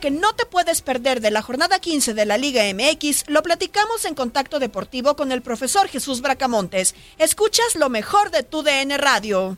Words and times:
Que 0.00 0.10
no 0.10 0.32
te 0.32 0.46
puedes 0.46 0.80
perder 0.80 1.20
de 1.20 1.30
la 1.30 1.42
jornada 1.42 1.78
15 1.78 2.14
de 2.14 2.24
la 2.24 2.38
Liga 2.38 2.62
MX 2.74 3.28
lo 3.28 3.42
platicamos 3.42 4.06
en 4.06 4.14
Contacto 4.14 4.58
Deportivo 4.58 5.14
con 5.14 5.30
el 5.30 5.42
profesor 5.42 5.88
Jesús 5.88 6.22
Bracamontes. 6.22 6.94
Escuchas 7.18 7.76
lo 7.76 7.90
mejor 7.90 8.30
de 8.30 8.42
tu 8.42 8.62
DN 8.62 8.96
Radio. 8.96 9.56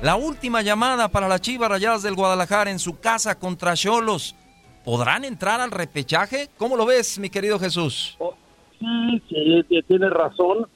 La 0.00 0.16
última 0.16 0.62
llamada 0.62 1.08
para 1.08 1.28
las 1.28 1.42
Chivas 1.42 1.68
Rayadas 1.68 2.02
del 2.02 2.14
Guadalajara 2.14 2.70
en 2.70 2.78
su 2.78 2.98
casa 2.98 3.38
contra 3.38 3.74
Cholos. 3.74 4.34
¿Podrán 4.84 5.24
entrar 5.24 5.60
al 5.60 5.70
repechaje? 5.70 6.48
¿Cómo 6.56 6.76
lo 6.76 6.86
ves, 6.86 7.18
mi 7.18 7.28
querido 7.28 7.58
Jesús? 7.58 8.16
Sí, 8.78 9.22
sí, 9.28 9.64
sí, 9.68 9.82
tienes 9.86 10.10
razón. 10.10 10.66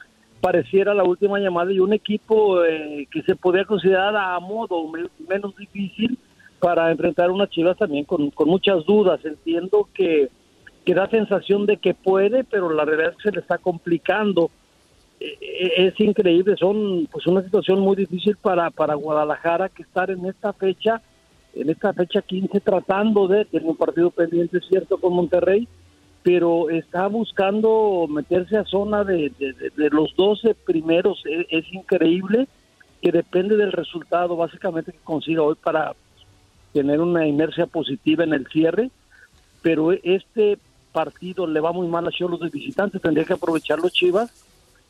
Pareciera 0.42 0.92
la 0.92 1.04
última 1.04 1.38
llamada 1.38 1.72
y 1.72 1.78
un 1.78 1.92
equipo 1.92 2.64
eh, 2.64 3.06
que 3.12 3.22
se 3.22 3.36
podía 3.36 3.64
considerar 3.64 4.16
a 4.16 4.40
modo 4.40 4.88
me- 4.88 5.06
menos 5.28 5.56
difícil 5.56 6.18
para 6.58 6.90
enfrentar 6.90 7.30
unas 7.30 7.48
chivas 7.48 7.78
también 7.78 8.04
con, 8.04 8.28
con 8.30 8.48
muchas 8.48 8.84
dudas. 8.84 9.24
Entiendo 9.24 9.88
que, 9.94 10.30
que 10.84 10.94
da 10.94 11.08
sensación 11.08 11.64
de 11.64 11.76
que 11.76 11.94
puede, 11.94 12.42
pero 12.42 12.70
la 12.72 12.84
realidad 12.84 13.12
es 13.12 13.16
que 13.18 13.30
se 13.30 13.34
le 13.36 13.40
está 13.40 13.58
complicando. 13.58 14.50
Eh, 15.20 15.38
eh, 15.40 15.72
es 15.86 16.00
increíble, 16.00 16.56
son 16.58 17.06
pues 17.12 17.24
una 17.28 17.42
situación 17.42 17.78
muy 17.78 17.94
difícil 17.94 18.36
para, 18.36 18.68
para 18.70 18.94
Guadalajara 18.94 19.68
que 19.68 19.82
estar 19.84 20.10
en 20.10 20.26
esta 20.26 20.52
fecha, 20.52 21.00
en 21.54 21.70
esta 21.70 21.92
fecha 21.92 22.20
15 22.20 22.58
tratando 22.58 23.28
de 23.28 23.44
tener 23.44 23.68
un 23.68 23.76
partido 23.76 24.10
pendiente, 24.10 24.58
cierto, 24.68 24.98
con 24.98 25.12
Monterrey, 25.12 25.68
pero 26.22 26.70
está 26.70 27.06
buscando 27.08 28.06
meterse 28.08 28.56
a 28.56 28.64
zona 28.64 29.04
de, 29.04 29.32
de- 29.38 29.90
los 29.90 30.14
12 30.16 30.54
primeros. 30.54 31.22
Es, 31.24 31.46
es 31.50 31.72
increíble 31.74 32.46
que 33.00 33.10
depende 33.10 33.56
del 33.56 33.72
resultado 33.72 34.36
básicamente 34.36 34.92
que 34.92 34.98
consiga 34.98 35.42
hoy 35.42 35.56
para 35.56 35.94
tener 36.72 37.00
una 37.00 37.26
inercia 37.26 37.66
positiva 37.66 38.24
en 38.24 38.32
el 38.34 38.46
cierre, 38.46 38.90
pero 39.60 39.92
este 39.92 40.58
partido 40.92 41.46
le 41.46 41.60
va 41.60 41.72
muy 41.72 41.88
mal 41.88 42.06
a 42.06 42.10
Cholos 42.10 42.40
de 42.40 42.48
visitantes, 42.50 43.02
tendría 43.02 43.24
que 43.24 43.32
aprovechar 43.32 43.78
los 43.80 43.92
Chivas, 43.92 44.30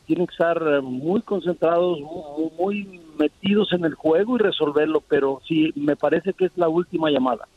tienen 0.05 0.27
que 0.27 0.33
estar 0.33 0.61
eh, 0.61 0.81
muy 0.81 1.21
concentrados, 1.21 1.99
muy, 1.99 2.51
muy 2.59 2.99
metidos 3.17 3.71
en 3.73 3.85
el 3.85 3.95
juego 3.95 4.35
y 4.35 4.39
resolverlo, 4.39 5.01
pero 5.01 5.41
sí, 5.47 5.71
me 5.75 5.95
parece 5.95 6.33
que 6.33 6.45
es 6.45 6.51
la 6.57 6.67
última 6.69 7.09
llamada. 7.09 7.47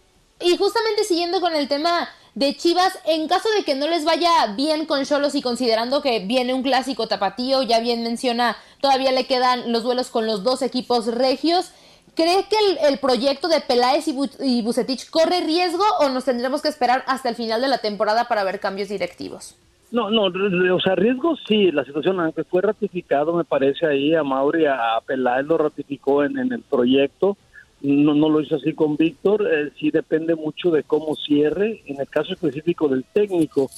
Y 0.40 0.56
justamente 0.56 1.04
siguiendo 1.04 1.40
con 1.40 1.54
el 1.54 1.66
tema 1.68 2.08
de 2.36 2.54
Chivas, 2.54 2.98
en 3.06 3.28
caso 3.28 3.48
de 3.56 3.64
que 3.64 3.74
no 3.74 3.88
les 3.88 4.04
vaya 4.04 4.28
bien 4.54 4.84
con 4.84 5.04
Cholos 5.06 5.34
y 5.34 5.40
considerando 5.40 6.02
que 6.02 6.20
viene 6.20 6.52
un 6.52 6.62
clásico 6.62 7.08
tapatío, 7.08 7.62
ya 7.62 7.80
bien 7.80 8.02
menciona, 8.02 8.58
todavía 8.82 9.10
le 9.10 9.24
quedan 9.26 9.72
los 9.72 9.82
duelos 9.82 10.10
con 10.10 10.26
los 10.26 10.44
dos 10.44 10.60
equipos 10.60 11.06
regios. 11.06 11.72
¿Cree 12.14 12.44
que 12.48 12.56
el, 12.58 12.92
el 12.92 12.98
proyecto 12.98 13.48
de 13.48 13.60
Peláez 13.60 14.06
y, 14.08 14.14
Bu- 14.14 14.36
y 14.38 14.60
Bucetich 14.60 15.08
corre 15.08 15.40
riesgo 15.40 15.82
o 16.00 16.10
nos 16.10 16.26
tendremos 16.26 16.60
que 16.60 16.68
esperar 16.68 17.04
hasta 17.06 17.30
el 17.30 17.36
final 17.36 17.62
de 17.62 17.68
la 17.68 17.78
temporada 17.78 18.28
para 18.28 18.44
ver 18.44 18.60
cambios 18.60 18.90
directivos? 18.90 19.56
No, 19.90 20.10
no, 20.10 20.24
o 20.24 20.80
sea, 20.80 20.94
riesgos 20.94 21.40
sí, 21.48 21.70
la 21.72 21.84
situación, 21.84 22.20
aunque 22.20 22.44
fue 22.44 22.60
ratificado, 22.60 23.32
me 23.32 23.44
parece 23.44 23.86
ahí, 23.86 24.14
a 24.14 24.22
Mauri, 24.22 24.66
a 24.66 25.00
Peláez 25.06 25.46
lo 25.46 25.56
ratificó 25.56 26.22
en 26.22 26.36
el 26.36 26.60
proyecto, 26.60 27.38
no, 27.82 28.14
no 28.14 28.28
lo 28.28 28.40
hizo 28.40 28.56
así 28.56 28.72
con 28.72 28.96
Víctor, 28.96 29.46
eh, 29.46 29.70
sí 29.78 29.90
depende 29.90 30.34
mucho 30.34 30.70
de 30.70 30.82
cómo 30.82 31.14
cierre, 31.14 31.82
en 31.86 32.00
el 32.00 32.08
caso 32.08 32.32
específico 32.32 32.88
del 32.88 33.04
técnico, 33.04 33.70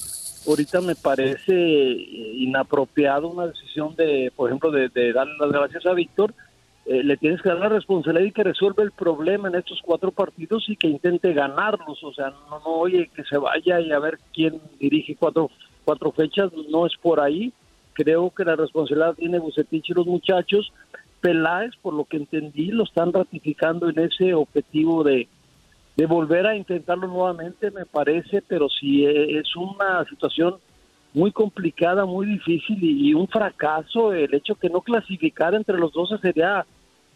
ahorita 0.47 0.81
me 0.81 0.95
parece 0.95 1.53
eh, 1.53 2.33
inapropiado 2.35 3.27
una 3.27 3.47
decisión 3.47 3.95
de, 3.95 4.31
por 4.35 4.49
ejemplo, 4.49 4.71
de, 4.71 4.89
de 4.89 5.13
darle 5.13 5.33
las 5.39 5.51
gracias 5.51 5.85
a 5.85 5.93
Víctor, 5.93 6.33
eh, 6.85 7.03
le 7.03 7.17
tienes 7.17 7.41
que 7.41 7.49
dar 7.49 7.59
la 7.59 7.69
responsabilidad 7.69 8.25
y 8.25 8.31
que 8.31 8.43
resuelva 8.43 8.81
el 8.81 8.91
problema 8.91 9.47
en 9.47 9.55
estos 9.55 9.79
cuatro 9.83 10.11
partidos 10.11 10.67
y 10.69 10.75
que 10.75 10.87
intente 10.87 11.33
ganarlos, 11.33 12.03
o 12.03 12.13
sea, 12.13 12.31
no, 12.49 12.59
no 12.59 12.65
oye 12.65 13.11
que 13.13 13.23
se 13.25 13.37
vaya 13.37 13.79
y 13.79 13.91
a 13.91 13.99
ver 13.99 14.17
quién 14.33 14.59
dirige 14.79 15.15
cuatro, 15.15 15.51
cuatro 15.85 16.11
fechas, 16.11 16.51
no 16.69 16.87
es 16.87 16.93
por 16.99 17.19
ahí, 17.19 17.53
creo 17.93 18.31
que 18.31 18.45
la 18.45 18.55
responsabilidad 18.55 19.13
tiene 19.13 19.39
Bucetich 19.39 19.89
y 19.89 19.93
los 19.93 20.07
muchachos, 20.07 20.71
Peláez, 21.21 21.71
por 21.81 21.93
lo 21.93 22.05
que 22.05 22.17
entendí, 22.17 22.67
lo 22.67 22.83
están 22.83 23.11
ratificando 23.13 23.89
en 23.89 23.99
ese 23.99 24.33
objetivo 24.33 25.03
de, 25.03 25.27
volver 26.07 26.47
a 26.47 26.55
intentarlo 26.55 27.07
nuevamente, 27.07 27.71
me 27.71 27.85
parece, 27.85 28.41
pero 28.47 28.69
sí 28.69 29.05
eh, 29.05 29.37
es 29.37 29.53
una 29.55 30.05
situación 30.05 30.55
muy 31.13 31.31
complicada, 31.31 32.05
muy 32.05 32.25
difícil 32.25 32.77
y, 32.81 33.13
un 33.13 33.27
fracaso. 33.27 34.13
El 34.13 34.33
hecho 34.33 34.55
que 34.55 34.69
no 34.69 34.79
clasificar 34.81 35.53
entre 35.55 35.77
los 35.77 35.91
12 35.91 36.19
sería 36.19 36.65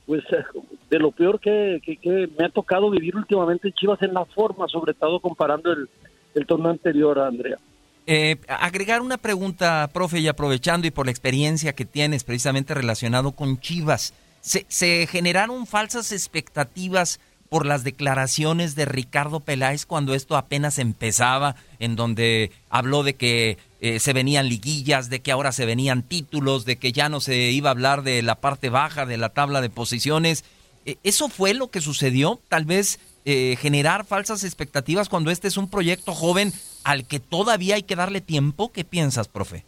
pues 0.05 0.23
de 0.89 0.99
lo 0.99 1.11
peor 1.11 1.39
que, 1.39 1.79
que- 1.81 1.95
que 1.95 2.29
me 2.37 2.45
ha 2.45 2.49
tocado 2.49 2.89
vivir 2.89 3.15
últimamente 3.15 3.69
en 3.69 3.73
Chivas 3.73 4.01
en 4.01 4.13
la 4.13 4.25
forma, 4.25 4.67
sobre 4.67 4.93
todo 4.93 5.19
comparando 5.21 5.71
el, 5.71 5.87
el 6.35 6.45
torneo 6.45 6.71
anterior, 6.71 7.19
Andrea. 7.19 7.57
Eh, 8.05 8.37
agregar 8.47 9.01
una 9.01 9.17
pregunta, 9.17 9.89
profe, 9.93 10.19
y 10.19 10.27
aprovechando 10.27 10.87
y 10.87 10.91
por 10.91 11.05
la 11.05 11.11
experiencia 11.11 11.73
que 11.73 11.85
tienes 11.85 12.23
precisamente 12.23 12.73
relacionado 12.73 13.31
con 13.31 13.59
Chivas, 13.59 14.13
¿se, 14.41 15.07
generaron 15.07 15.65
falsas 15.65 16.11
expectativas 16.11 17.21
por 17.47 17.65
las 17.65 17.83
declaraciones 17.83 18.75
de 18.75 18.85
Ricardo 18.85 19.39
Peláez 19.39 19.85
cuando 19.85 20.15
esto 20.15 20.35
apenas 20.35 20.79
empezaba, 20.79 21.55
en 21.79 21.95
donde 21.95 22.51
habló 22.69 23.03
de 23.03 23.13
que 23.13 23.57
eh, 23.79 23.99
se 23.99 24.11
venían 24.11 24.49
liguillas, 24.49 25.09
de 25.09 25.21
que 25.21 25.31
ahora 25.31 25.51
se 25.51 25.65
venían 25.65 26.01
títulos, 26.03 26.65
de 26.65 26.77
que 26.77 26.91
ya 26.91 27.09
no 27.09 27.21
se 27.21 27.51
iba 27.51 27.69
a 27.69 27.71
hablar 27.71 28.03
de 28.03 28.21
la 28.21 28.35
parte 28.35 28.69
baja 28.69 29.05
de 29.05 29.17
la 29.17 29.29
tabla 29.29 29.61
de 29.61 29.69
posiciones. 29.69 30.43
Eh, 30.85 30.97
¿Eso 31.03 31.29
fue 31.29 31.53
lo 31.53 31.69
que 31.69 31.79
sucedió? 31.79 32.41
Tal 32.49 32.65
vez 32.65 32.99
eh, 33.25 33.55
generar 33.59 34.05
falsas 34.05 34.43
expectativas 34.43 35.09
cuando 35.09 35.31
este 35.31 35.47
es 35.47 35.57
un 35.57 35.69
proyecto 35.69 36.13
joven 36.13 36.51
al 36.83 37.07
que 37.07 37.19
todavía 37.19 37.75
hay 37.75 37.83
que 37.83 37.95
darle 37.95 38.21
tiempo. 38.21 38.71
¿Qué 38.71 38.83
piensas, 38.83 39.27
profe? 39.27 39.65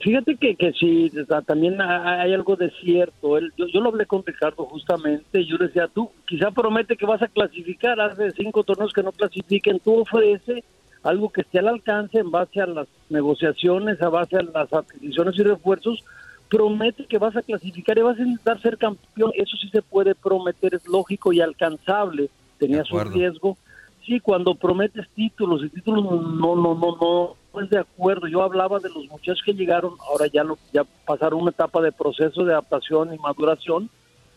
Fíjate 0.00 0.34
que, 0.36 0.56
que 0.56 0.72
sí, 0.72 1.12
también 1.46 1.80
hay 1.80 2.34
algo 2.34 2.56
de 2.56 2.72
cierto. 2.82 3.38
yo, 3.56 3.68
yo, 3.68 3.80
lo 3.80 3.90
hablé 3.90 4.04
con 4.06 4.24
Ricardo 4.26 4.64
justamente. 4.64 5.44
Yo 5.44 5.56
le 5.58 5.68
decía, 5.68 5.86
tú 5.86 6.10
quizá 6.26 6.50
promete 6.50 6.96
que 6.96 7.06
vas 7.06 7.22
a 7.22 7.28
clasificar. 7.28 8.00
Hace 8.00 8.32
cinco 8.32 8.64
torneos 8.64 8.92
que 8.92 9.04
no 9.04 9.12
clasifiquen. 9.12 9.78
Tú 9.78 10.00
ofrece 10.00 10.64
algo 11.04 11.30
que 11.30 11.42
esté 11.42 11.60
al 11.60 11.68
alcance 11.68 12.18
en 12.18 12.32
base 12.32 12.60
a 12.60 12.66
las 12.66 12.88
negociaciones, 13.10 14.02
a 14.02 14.08
base 14.08 14.36
a 14.36 14.42
las 14.42 14.72
adquisiciones 14.72 15.38
y 15.38 15.44
refuerzos. 15.44 16.02
Promete 16.50 17.06
que 17.06 17.18
vas 17.18 17.36
a 17.36 17.42
clasificar 17.42 17.96
y 17.96 18.02
vas 18.02 18.18
a 18.18 18.22
intentar 18.22 18.60
ser 18.60 18.78
campeón. 18.78 19.30
Eso 19.34 19.56
sí 19.56 19.68
se 19.68 19.82
puede 19.82 20.16
prometer, 20.16 20.74
es 20.74 20.86
lógico 20.88 21.32
y 21.32 21.40
alcanzable. 21.40 22.28
Tenía 22.58 22.84
su 22.84 22.98
riesgo. 22.98 23.56
Sí, 24.04 24.20
cuando 24.20 24.54
prometes 24.54 25.08
títulos 25.14 25.64
y 25.64 25.68
títulos 25.68 26.04
no, 26.04 26.20
no, 26.20 26.56
no, 26.56 26.74
no 26.76 27.36
pues 27.56 27.70
de 27.70 27.78
acuerdo. 27.78 28.28
Yo 28.28 28.42
hablaba 28.42 28.78
de 28.78 28.90
los 28.90 29.08
muchachos 29.08 29.42
que 29.44 29.54
llegaron, 29.54 29.94
ahora 30.10 30.26
ya, 30.26 30.44
lo, 30.44 30.58
ya 30.72 30.84
pasaron 31.06 31.40
una 31.40 31.50
etapa 31.50 31.80
de 31.80 31.90
proceso 31.90 32.44
de 32.44 32.52
adaptación 32.52 33.14
y 33.14 33.18
maduración. 33.18 33.88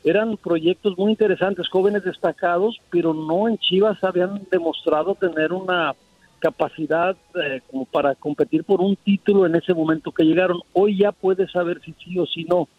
Eran 0.04 0.38
proyectos 0.38 0.98
muy 0.98 1.12
interesantes, 1.12 1.68
jóvenes 1.68 2.06
destacados, 2.06 2.80
pero 2.90 3.14
no 3.14 3.50
en 3.50 3.58
Chivas 3.58 4.02
habían 4.04 4.48
demostrado 4.50 5.16
tener 5.16 5.52
una 5.52 5.94
capacidad 6.40 7.18
eh, 7.36 7.60
como 7.70 7.84
para 7.84 8.16
competir 8.16 8.64
por 8.64 8.80
un 8.80 8.96
título 8.96 9.46
en 9.46 9.56
ese 9.56 9.74
momento 9.74 10.14
que 10.14 10.24
llegaron. 10.24 10.62
Hoy 10.74 10.98
ya 10.98 11.12
puedes 11.12 11.52
saber 11.52 11.82
si 11.84 11.94
sí 12.04 12.18
o 12.18 12.26
si 12.26 12.46
no, 12.46 12.70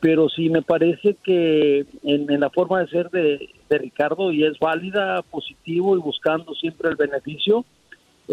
pero 0.00 0.28
sí 0.28 0.50
me 0.50 0.62
parece 0.62 1.16
que 1.22 1.86
en, 2.02 2.30
en 2.30 2.40
la 2.40 2.50
forma 2.50 2.80
de 2.80 2.88
ser 2.88 3.10
de, 3.10 3.48
de 3.68 3.78
Ricardo 3.78 4.32
y 4.32 4.44
es 4.44 4.58
válida, 4.58 5.22
positivo 5.22 5.96
y 5.96 6.00
buscando 6.00 6.54
siempre 6.54 6.88
el 6.88 6.96
beneficio 6.96 7.64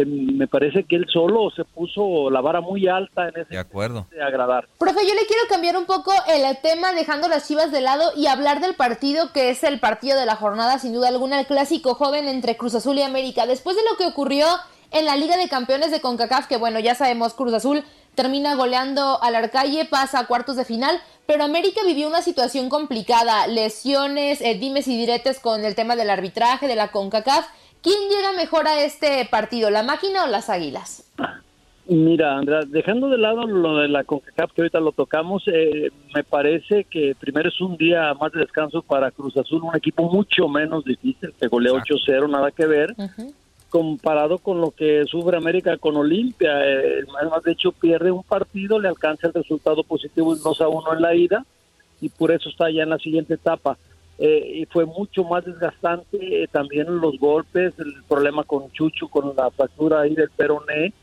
me 0.03 0.47
parece 0.47 0.83
que 0.83 0.97
él 0.97 1.05
solo 1.11 1.49
se 1.55 1.63
puso 1.63 2.29
la 2.29 2.41
vara 2.41 2.59
muy 2.59 2.87
alta 2.87 3.29
en 3.29 3.41
ese 3.41 3.53
de 3.53 3.57
acuerdo 3.57 4.07
de 4.11 4.21
agradar. 4.21 4.67
Profe, 4.77 5.07
yo 5.07 5.13
le 5.13 5.25
quiero 5.25 5.43
cambiar 5.47 5.77
un 5.77 5.85
poco 5.85 6.11
el 6.27 6.43
tema 6.61 6.91
dejando 6.91 7.29
las 7.29 7.47
Chivas 7.47 7.71
de 7.71 7.79
lado 7.79 8.11
y 8.17 8.27
hablar 8.27 8.59
del 8.59 8.75
partido 8.75 9.31
que 9.31 9.49
es 9.49 9.63
el 9.63 9.79
partido 9.79 10.19
de 10.19 10.25
la 10.25 10.35
jornada 10.35 10.79
sin 10.79 10.93
duda 10.93 11.07
alguna 11.07 11.39
el 11.39 11.45
clásico 11.45 11.95
joven 11.95 12.27
entre 12.27 12.57
Cruz 12.57 12.75
Azul 12.75 12.97
y 12.97 13.03
América. 13.03 13.45
Después 13.45 13.77
de 13.77 13.83
lo 13.89 13.95
que 13.95 14.05
ocurrió 14.05 14.47
en 14.91 15.05
la 15.05 15.15
Liga 15.15 15.37
de 15.37 15.47
Campeones 15.47 15.91
de 15.91 16.01
CONCACAF, 16.01 16.47
que 16.47 16.57
bueno, 16.57 16.79
ya 16.79 16.95
sabemos 16.95 17.33
Cruz 17.33 17.53
Azul 17.53 17.83
termina 18.15 18.55
goleando 18.55 19.21
al 19.21 19.35
Arcalle, 19.35 19.85
pasa 19.85 20.19
a 20.19 20.27
cuartos 20.27 20.55
de 20.55 20.65
final, 20.65 20.99
pero 21.27 21.43
América 21.43 21.81
vivió 21.85 22.07
una 22.07 22.21
situación 22.21 22.69
complicada, 22.69 23.47
lesiones, 23.47 24.41
eh, 24.41 24.57
dimes 24.59 24.87
y 24.87 24.97
diretes 24.97 25.39
con 25.39 25.65
el 25.65 25.75
tema 25.75 25.95
del 25.95 26.09
arbitraje 26.09 26.67
de 26.67 26.75
la 26.75 26.91
CONCACAF. 26.91 27.47
¿Quién 27.81 28.09
llega 28.09 28.31
mejor 28.33 28.67
a 28.67 28.83
este 28.83 29.27
partido, 29.29 29.69
la 29.69 29.83
máquina 29.83 30.23
o 30.23 30.27
las 30.27 30.49
águilas? 30.49 31.11
Mira, 31.87 32.37
Andrea, 32.37 32.61
dejando 32.65 33.09
de 33.09 33.19
lado 33.19 33.45
lo 33.45 33.77
de 33.77 33.87
la 33.87 34.03
CONCACAF 34.03 34.53
que 34.53 34.61
ahorita 34.61 34.79
lo 34.79 34.91
tocamos, 34.91 35.43
eh, 35.47 35.91
me 36.15 36.23
parece 36.23 36.85
que 36.85 37.15
primero 37.19 37.49
es 37.49 37.61
un 37.61 37.77
día 37.77 38.13
más 38.15 38.31
de 38.31 38.39
descanso 38.39 38.81
para 38.81 39.11
Cruz 39.11 39.37
Azul, 39.37 39.61
un 39.63 39.75
equipo 39.75 40.09
mucho 40.09 40.47
menos 40.47 40.83
difícil, 40.83 41.31
que 41.39 41.47
golea 41.47 41.73
8-0, 41.73 42.27
nada 42.27 42.49
que 42.51 42.65
ver, 42.65 42.95
comparado 43.75 44.37
con 44.37 44.61
lo 44.61 44.71
que 44.71 45.03
sufre 45.03 45.35
América 45.35 45.77
con 45.77 45.97
Olimpia. 45.97 46.49
Eh, 46.63 47.03
más 47.29 47.43
de 47.43 47.51
hecho 47.51 47.73
pierde 47.73 48.09
un 48.09 48.23
partido, 48.23 48.79
le 48.79 48.87
alcanza 48.87 49.27
el 49.27 49.33
resultado 49.33 49.83
positivo 49.83 50.33
2 50.33 50.61
a 50.61 50.69
1 50.69 50.93
en 50.93 51.01
la 51.01 51.13
ida 51.13 51.45
y 51.99 52.07
por 52.07 52.31
eso 52.31 52.47
está 52.47 52.71
ya 52.71 52.83
en 52.83 52.91
la 52.91 52.97
siguiente 52.99 53.33
etapa. 53.33 53.77
Eh, 54.17 54.59
y 54.61 54.65
fue 54.67 54.85
mucho 54.85 55.25
más 55.25 55.43
desgastante 55.43 56.43
eh, 56.43 56.47
también 56.49 57.01
los 57.01 57.19
golpes, 57.19 57.73
el 57.77 58.01
problema 58.07 58.45
con 58.45 58.71
Chucho, 58.71 59.09
con 59.09 59.35
la 59.35 59.51
fractura 59.51 59.99
ahí 59.99 60.15
del 60.15 60.29
peroné. 60.29 60.93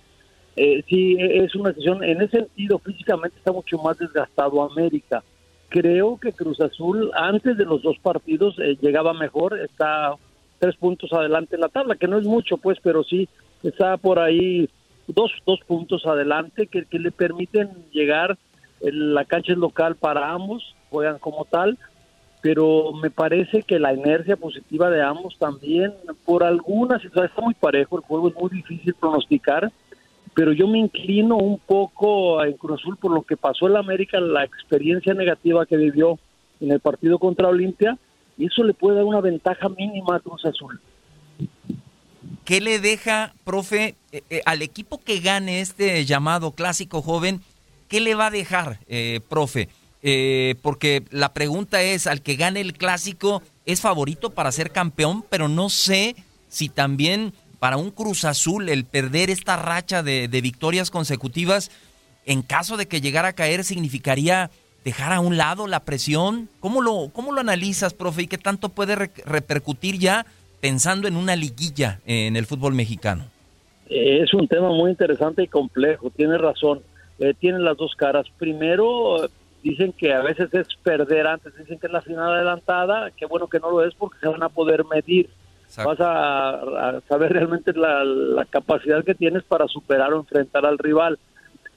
Eh, 0.57 0.83
sí, 0.89 1.19
e, 1.21 1.45
es 1.45 1.55
una 1.55 1.73
decisión, 1.73 2.03
en 2.03 2.23
ese 2.23 2.39
sentido 2.39 2.79
físicamente 2.79 3.37
está 3.37 3.53
mucho 3.53 3.77
más 3.77 3.99
desgastado 3.99 4.63
América. 4.63 5.23
Creo 5.69 6.19
que 6.19 6.33
Cruz 6.33 6.59
Azul 6.63 7.11
antes 7.15 7.59
de 7.59 7.67
los 7.67 7.83
dos 7.83 7.99
partidos 7.99 8.57
llegaba 8.81 9.13
mejor, 9.13 9.61
está 9.61 10.17
tres 10.63 10.77
puntos 10.77 11.13
adelante 11.13 11.57
en 11.57 11.61
la 11.61 11.69
tabla, 11.69 11.97
que 11.97 12.07
no 12.07 12.19
es 12.19 12.25
mucho 12.25 12.57
pues, 12.57 12.79
pero 12.81 13.03
sí 13.03 13.29
está 13.65 13.97
por 13.97 14.21
ahí 14.21 14.71
dos, 15.09 15.33
dos 15.45 15.59
puntos 15.67 16.07
adelante 16.07 16.69
que, 16.69 16.87
le 17.01 17.11
permiten 17.11 17.71
llegar, 17.91 18.39
la 18.81 19.25
cancha 19.25 19.55
local 19.55 19.97
para 19.97 20.31
ambos, 20.31 20.77
juegan 20.89 21.19
como 21.19 21.47
tal, 21.47 21.79
pero 22.43 22.93
me 22.93 23.11
parece 23.11 23.65
que 23.65 23.81
la 23.81 23.93
inercia 23.93 24.37
positiva 24.37 24.89
de 24.89 25.03
ambos 25.03 25.37
también, 25.37 25.95
por 26.25 26.45
algunas 26.45 27.05
está 27.05 27.29
muy 27.43 27.55
parejo, 27.55 27.97
el 27.97 28.05
juego 28.05 28.29
es 28.29 28.37
muy 28.37 28.51
difícil 28.51 28.95
pronosticar, 28.95 29.73
pero 30.33 30.53
yo 30.53 30.69
me 30.69 30.79
inclino 30.79 31.39
un 31.39 31.59
poco 31.59 32.45
en 32.45 32.53
Cruz 32.53 32.81
Azul 32.81 32.97
por 32.99 33.11
lo 33.11 33.23
que 33.23 33.37
pasó 33.37 33.67
en 33.67 33.73
la 33.73 33.81
América, 33.81 34.21
la 34.21 34.45
experiencia 34.45 35.13
negativa 35.13 35.67
que 35.67 35.77
vivió 35.77 36.21
en 36.61 36.71
el 36.71 36.79
partido 36.79 37.19
contra 37.19 37.49
Olimpia, 37.49 37.99
y 38.39 38.47
eso 38.47 38.65
le 38.65 38.75
puede 38.75 38.97
dar 38.97 39.05
una 39.05 39.21
ventaja 39.21 39.69
mínima 39.69 40.17
a 40.17 40.21
Cruz 40.21 40.45
Azul. 40.45 40.81
¿Qué 42.45 42.61
le 42.61 42.79
deja, 42.79 43.35
profe, 43.45 43.95
eh, 44.11 44.23
eh, 44.31 44.43
al 44.47 44.63
equipo 44.63 45.01
que 45.03 45.21
gane 45.21 45.61
este 45.61 46.05
llamado 46.05 46.53
clásico 46.53 47.03
joven? 47.03 47.41
¿Qué 47.89 48.01
le 48.01 48.15
va 48.15 48.27
a 48.27 48.31
dejar, 48.31 48.79
eh, 48.89 49.21
profe? 49.29 49.69
Eh, 50.03 50.57
porque 50.63 51.05
la 51.11 51.33
pregunta 51.33 51.81
es, 51.83 52.09
al 52.09 52.23
que 52.23 52.35
gane 52.35 52.61
el 52.61 52.73
clásico 52.73 53.43
es 53.67 53.81
favorito 53.81 54.31
para 54.31 54.51
ser 54.51 54.73
campeón, 54.73 55.25
pero 55.29 55.49
no 55.49 55.69
sé 55.69 56.17
si 56.49 56.69
también 56.69 57.33
para 57.61 57.77
un 57.77 57.93
Cruz 57.93 58.25
Azul 58.25 58.69
el 58.69 58.85
perder 58.85 59.31
esta 59.31 59.57
racha 59.57 60.03
de, 60.03 60.27
victorias 60.43 60.91
consecutivas, 60.91 61.71
en 62.27 62.43
caso 62.43 62.77
de 62.77 62.87
que 62.89 63.01
llegara 63.01 63.29
a 63.29 63.33
caer, 63.35 63.63
significaría 63.63 64.51
dejar 64.85 65.13
a 65.13 65.21
un 65.21 65.37
lado 65.37 65.67
la 65.67 65.81
presión. 65.81 66.49
¿Cómo 66.61 66.83
lo, 66.83 67.11
cómo 67.13 67.33
lo 67.33 67.41
analizas, 67.41 67.95
profe? 67.95 68.23
¿Y 68.23 68.27
qué 68.27 68.39
tanto 68.39 68.69
puede 68.69 68.97
repercutir 69.25 69.99
ya 69.99 70.27
pensando 70.61 71.09
en 71.09 71.17
una 71.17 71.37
liguilla 71.37 72.01
en 72.07 72.37
el 72.37 72.47
fútbol 72.47 72.75
mexicano? 72.75 73.25
Es 73.89 74.33
un 74.33 74.49
tema 74.49 74.71
muy 74.71 74.91
interesante 74.91 75.43
y 75.43 75.49
complejo, 75.49 76.11
tiene 76.11 76.39
razón. 76.39 76.81
Eh, 77.19 77.35
tiene 77.39 77.59
las 77.59 77.77
dos 77.77 77.95
caras. 77.95 78.27
Primero, 78.39 79.29
dicen 79.63 79.93
que 79.93 80.13
a 80.13 80.23
veces 80.23 80.53
es 80.55 80.67
perder 80.83 81.27
antes, 81.27 81.57
dicen 81.57 81.79
que 81.79 81.87
es 81.87 81.93
la 81.93 82.01
final 82.01 82.33
adelantada, 82.33 83.11
qué 83.17 83.27
bueno 83.27 83.47
que 83.47 83.61
no 83.61 83.71
lo 83.71 83.85
es 83.85 83.95
porque 83.95 84.19
se 84.21 84.29
van 84.29 84.43
a 84.43 84.49
poder 84.49 84.85
medir. 84.85 85.29
Vas 85.77 85.99
a, 86.01 87.01
saber 87.09 87.33
realmente 87.33 87.73
la, 87.73 88.47
capacidad 88.51 89.05
que 89.05 89.15
tienes 89.15 89.43
para 89.45 89.67
superar 89.69 90.13
o 90.13 90.19
enfrentar 90.19 90.67
al 90.67 90.79
rival. 90.79 91.19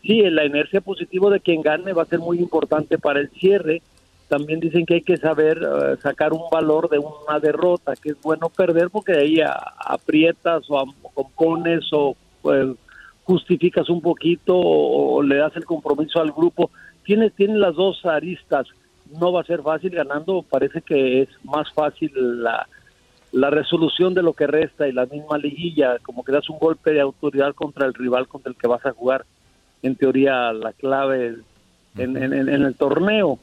Sí, 0.05 0.21
la 0.21 0.45
inercia 0.45 0.81
positiva 0.81 1.31
de 1.31 1.39
quien 1.39 1.61
gane 1.61 1.93
va 1.93 2.03
a 2.03 2.07
ser 2.07 2.19
muy 2.19 2.37
importante 2.37 2.97
para 2.99 3.19
el 3.19 3.29
cierre. 3.31 3.81
También 4.27 4.59
dicen 4.59 4.85
que 4.85 4.95
hay 4.95 5.01
que 5.01 5.17
saber 5.17 5.57
eh, 5.57 5.97
sacar 6.01 6.31
un 6.31 6.49
valor 6.51 6.89
de 6.89 6.99
una 6.99 7.39
derrota, 7.39 7.95
que 7.95 8.09
es 8.09 8.21
bueno 8.21 8.49
perder 8.49 8.89
porque 8.89 9.13
ahí 9.13 9.39
aprietas 9.79 10.63
o 10.69 10.85
compones 11.13 11.85
o 11.91 12.15
pues, 12.41 12.75
justificas 13.23 13.89
un 13.89 14.01
poquito 14.01 14.55
o 14.55 15.23
le 15.23 15.37
das 15.37 15.55
el 15.55 15.65
compromiso 15.65 16.19
al 16.19 16.31
grupo 16.31 16.69
tiene, 17.03 17.29
tiene 17.29 17.57
las 17.57 17.75
dos 17.75 18.05
aristas. 18.05 18.67
No 19.19 19.31
va 19.31 19.41
a 19.41 19.45
ser 19.45 19.61
fácil 19.61 19.91
ganando, 19.91 20.43
parece 20.43 20.81
que 20.81 21.21
es 21.21 21.29
más 21.43 21.71
fácil 21.71 22.11
la, 22.15 22.67
la 23.31 23.49
resolución 23.49 24.13
de 24.13 24.23
lo 24.23 24.33
que 24.33 24.47
resta 24.47 24.87
y 24.87 24.91
la 24.91 25.05
misma 25.05 25.37
liguilla, 25.37 25.99
como 25.99 26.23
que 26.23 26.31
das 26.31 26.49
un 26.49 26.59
golpe 26.59 26.91
de 26.91 27.01
autoridad 27.01 27.53
contra 27.53 27.85
el 27.85 27.93
rival 27.93 28.27
contra 28.27 28.51
el 28.51 28.57
que 28.57 28.67
vas 28.67 28.85
a 28.85 28.91
jugar, 28.91 29.25
en 29.85 29.95
teoría 29.95 30.51
la 30.53 30.73
clave 30.73 31.35
en, 31.97 32.17
en, 32.17 32.49
el 32.49 32.75
torneo. 32.75 33.39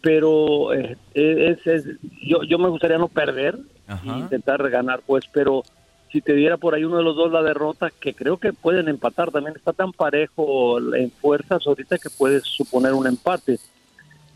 Pero 0.00 0.72
eh, 0.72 0.96
es, 1.14 1.66
es, 1.66 1.84
yo, 2.22 2.42
yo 2.42 2.58
me 2.58 2.68
gustaría 2.68 2.98
no 2.98 3.08
perder 3.08 3.58
e 3.88 4.08
intentar 4.08 4.68
ganar, 4.70 5.02
pues, 5.04 5.24
pero 5.32 5.62
si 6.10 6.20
te 6.20 6.32
diera 6.32 6.56
por 6.56 6.74
ahí 6.74 6.84
uno 6.84 6.98
de 6.98 7.04
los 7.04 7.16
dos 7.16 7.30
la 7.30 7.42
derrota, 7.42 7.90
que 7.90 8.14
creo 8.14 8.38
que 8.38 8.52
pueden 8.52 8.88
empatar, 8.88 9.30
también 9.30 9.56
está 9.56 9.72
tan 9.72 9.92
parejo 9.92 10.78
en 10.94 11.10
fuerzas 11.10 11.66
ahorita 11.66 11.98
que 11.98 12.10
puedes 12.10 12.44
suponer 12.44 12.94
un 12.94 13.06
empate. 13.06 13.58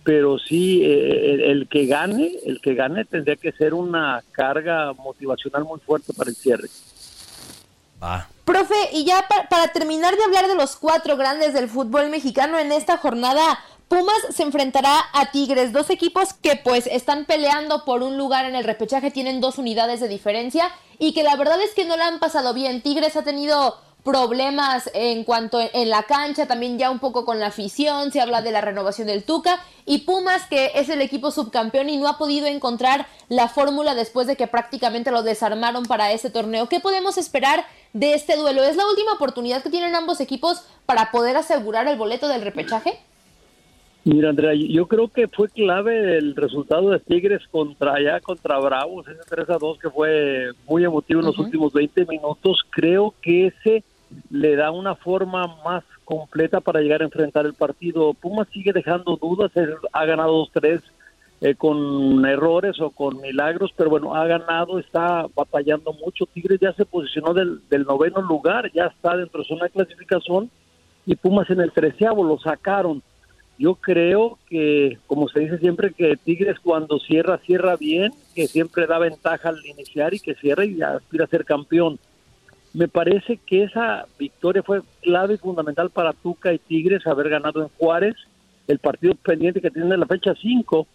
Pero 0.04 0.38
sí, 0.38 0.82
eh, 0.84 1.50
el, 1.50 1.66
que 1.66 1.86
gane, 1.86 2.32
el 2.44 2.60
que 2.60 2.74
gane 2.74 3.06
tendría 3.06 3.36
que 3.36 3.52
ser 3.52 3.72
una 3.72 4.22
carga 4.32 4.92
motivacional 4.92 5.64
muy 5.64 5.80
fuerte 5.80 6.12
para 6.12 6.30
el 6.30 6.36
cierre. 6.36 6.68
Profe, 8.44 8.74
y 8.92 9.04
ya 9.04 9.26
para 9.48 9.68
terminar 9.68 10.16
de 10.16 10.24
hablar 10.24 10.48
de 10.48 10.54
los 10.54 10.76
cuatro 10.76 11.16
grandes 11.16 11.54
del 11.54 11.68
fútbol 11.68 12.10
mexicano 12.10 12.58
en 12.58 12.72
esta 12.72 12.98
jornada, 12.98 13.58
Pumas 13.88 14.16
se 14.34 14.42
enfrentará 14.42 15.04
a 15.12 15.30
Tigres, 15.30 15.72
dos 15.72 15.88
equipos 15.90 16.34
que 16.34 16.56
pues 16.56 16.86
están 16.86 17.26
peleando 17.26 17.84
por 17.84 18.02
un 18.02 18.18
lugar 18.18 18.44
en 18.44 18.54
el 18.54 18.64
repechaje, 18.64 19.10
tienen 19.10 19.40
dos 19.40 19.58
unidades 19.58 20.00
de 20.00 20.08
diferencia 20.08 20.70
y 20.98 21.12
que 21.12 21.22
la 21.22 21.36
verdad 21.36 21.60
es 21.62 21.74
que 21.74 21.84
no 21.84 21.96
la 21.96 22.06
han 22.06 22.18
pasado 22.18 22.54
bien. 22.54 22.82
Tigres 22.82 23.16
ha 23.16 23.22
tenido 23.22 23.78
problemas 24.02 24.90
en 24.92 25.24
cuanto 25.24 25.58
en 25.60 25.88
la 25.88 26.02
cancha, 26.02 26.46
también 26.46 26.78
ya 26.78 26.90
un 26.90 26.98
poco 26.98 27.24
con 27.24 27.40
la 27.40 27.46
afición, 27.46 28.12
se 28.12 28.20
habla 28.20 28.42
de 28.42 28.52
la 28.52 28.60
renovación 28.60 29.06
del 29.06 29.24
Tuca 29.24 29.60
y 29.86 30.00
Pumas 30.00 30.42
que 30.46 30.72
es 30.74 30.90
el 30.90 31.00
equipo 31.00 31.30
subcampeón 31.30 31.88
y 31.88 31.96
no 31.96 32.08
ha 32.08 32.18
podido 32.18 32.46
encontrar 32.46 33.06
la 33.28 33.48
fórmula 33.48 33.94
después 33.94 34.26
de 34.26 34.36
que 34.36 34.46
prácticamente 34.46 35.10
lo 35.10 35.22
desarmaron 35.22 35.84
para 35.84 36.12
ese 36.12 36.30
torneo. 36.30 36.68
¿Qué 36.68 36.80
podemos 36.80 37.16
esperar 37.16 37.64
de 37.94 38.12
este 38.12 38.36
duelo? 38.36 38.62
¿Es 38.62 38.76
la 38.76 38.86
última 38.86 39.14
oportunidad 39.14 39.62
que 39.62 39.70
tienen 39.70 39.94
ambos 39.94 40.20
equipos 40.20 40.66
para 40.84 41.10
poder 41.10 41.36
asegurar 41.36 41.88
el 41.88 41.96
boleto 41.96 42.28
del 42.28 42.42
repechaje? 42.42 42.98
Mira, 44.04 44.28
Andrea, 44.28 44.52
yo 44.52 44.86
creo 44.86 45.08
que 45.08 45.28
fue 45.28 45.48
clave 45.48 46.18
el 46.18 46.36
resultado 46.36 46.90
de 46.90 47.00
Tigres 47.00 47.40
contra 47.50 47.94
allá, 47.94 48.20
contra 48.20 48.58
Bravos, 48.58 49.08
ese 49.08 49.22
3 49.26 49.48
a 49.48 49.56
2 49.56 49.78
que 49.78 49.88
fue 49.88 50.50
muy 50.66 50.84
emotivo 50.84 51.20
en 51.20 51.26
los 51.26 51.38
últimos 51.38 51.72
20 51.72 52.04
minutos. 52.04 52.60
Creo 52.68 53.14
que 53.22 53.46
ese 53.46 53.82
le 54.30 54.56
da 54.56 54.72
una 54.72 54.94
forma 54.94 55.46
más 55.64 55.84
completa 56.04 56.60
para 56.60 56.80
llegar 56.80 57.00
a 57.00 57.06
enfrentar 57.06 57.46
el 57.46 57.54
partido. 57.54 58.12
Pumas 58.12 58.46
sigue 58.52 58.74
dejando 58.74 59.16
dudas, 59.16 59.52
ha 59.92 60.04
ganado 60.04 60.46
2-3 60.48 60.82
eh, 61.40 61.54
con 61.54 62.24
errores 62.24 62.80
o 62.80 62.90
con 62.90 63.20
milagros, 63.20 63.72
pero 63.76 63.90
bueno, 63.90 64.14
ha 64.14 64.26
ganado, 64.26 64.78
está 64.78 65.26
batallando 65.34 65.92
mucho. 65.92 66.26
Tigres 66.26 66.60
ya 66.60 66.72
se 66.72 66.84
posicionó 66.84 67.34
del, 67.34 67.60
noveno 67.86 68.22
lugar, 68.22 68.70
ya 68.72 68.86
está 68.86 69.16
dentro 69.16 69.42
de 69.42 69.48
zona 69.48 69.64
de 69.64 69.70
clasificación 69.70 70.50
y 71.06 71.16
Pumas 71.16 71.50
en 71.50 71.60
el 71.60 71.72
treceavo 71.72 72.24
lo 72.24 72.38
sacaron. 72.38 73.02
Yo 73.58 73.76
creo 73.76 74.38
que, 74.48 74.98
como 75.06 75.28
se 75.28 75.40
dice 75.40 75.58
siempre, 75.58 75.92
que 75.92 76.16
Tigres 76.16 76.58
cuando 76.58 76.98
cierra, 76.98 77.38
cierra 77.38 77.76
bien, 77.76 78.12
que 78.34 78.48
siempre 78.48 78.86
da 78.86 78.98
ventaja 78.98 79.50
al 79.50 79.64
iniciar 79.64 80.14
y 80.14 80.20
que 80.20 80.34
cierra 80.34 80.64
y 80.64 80.82
aspira 80.82 81.24
a 81.24 81.28
ser 81.28 81.44
campeón 81.44 81.98
me 82.74 82.88
parece 82.88 83.38
que 83.38 83.62
esa 83.62 84.06
victoria 84.18 84.62
fue 84.62 84.82
clave 85.00 85.34
y 85.34 85.38
fundamental 85.38 85.90
para 85.90 86.12
Tuca 86.12 86.52
y 86.52 86.58
Tigres 86.58 87.06
haber 87.06 87.28
ganado 87.28 87.62
en 87.62 87.68
Juárez, 87.78 88.16
el 88.66 88.80
partido 88.80 89.14
pendiente 89.14 89.60
que 89.60 89.70
tienen 89.70 89.92
en 89.92 90.00
la 90.00 90.06
fecha 90.06 90.34
5, 90.34 90.86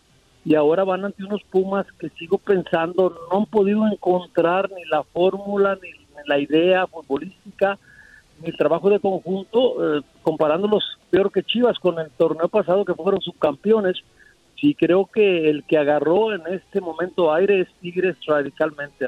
y 0.50 0.56
ahora 0.56 0.84
van 0.84 1.06
ante 1.06 1.24
unos 1.24 1.44
Pumas 1.44 1.86
que 2.00 2.10
sigo 2.10 2.40
pensando 2.40 3.16
no 3.32 3.38
han 3.38 3.46
podido 3.46 3.86
encontrar 3.86 4.68
ni 4.72 4.84
la 4.86 5.04
fórmula, 5.04 5.78
ni, 5.80 5.90
la 6.26 6.40
idea 6.40 6.88
futbolística, 6.88 7.78
ni 8.42 8.50
el 8.50 8.58
trabajo 8.58 8.90
de 8.90 9.00
conjunto, 9.00 10.00
eh, 10.00 10.02
comparándolos 10.24 10.84
peor 11.12 11.32
que 11.32 11.44
Chivas 11.44 11.78
con 11.78 12.00
el 12.00 12.10
torneo 12.10 12.48
pasado 12.50 12.84
que 12.84 12.96
fueron 12.96 13.22
subcampeones. 13.22 13.98
Sí 14.60 14.74
creo 14.74 15.06
que 15.06 15.52
el 15.52 15.64
que 15.66 15.78
agarró 15.78 16.34
en 16.34 16.42
este 16.48 16.82
momento 16.82 17.32
aire 17.32 17.62
es 17.62 17.68
Tigres 17.80 18.18
radicalmente. 18.26 19.06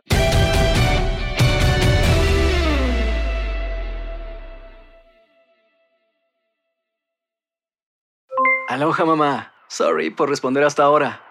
Aloha 8.67 9.05
mamá. 9.05 9.53
Sorry 9.67 10.11
por 10.11 10.29
responder 10.29 10.63
hasta 10.63 10.83
ahora. 10.83 11.30